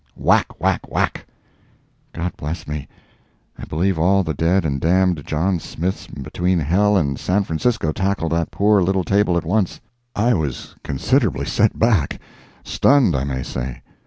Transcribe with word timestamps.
"Whack! 0.15 0.59
whack! 0.59 0.89
whack!" 0.91 1.27
God 2.13 2.35
bless 2.35 2.67
me. 2.67 2.87
I 3.59 3.65
believe 3.65 3.99
all 3.99 4.23
the 4.23 4.33
dead 4.33 4.65
and 4.65 4.81
damned 4.81 5.23
John 5.27 5.59
Smiths 5.59 6.07
between 6.07 6.57
hell 6.57 6.97
and 6.97 7.19
San 7.19 7.43
Francisco 7.43 7.91
tackled 7.91 8.31
that 8.31 8.49
poor 8.49 8.81
little 8.81 9.03
table 9.03 9.37
at 9.37 9.45
once! 9.45 9.79
I 10.15 10.33
was 10.33 10.75
considerably 10.83 11.45
set 11.45 11.77
back—stunned, 11.77 13.15
I 13.15 13.23
may 13.25 13.43
say. 13.43 13.83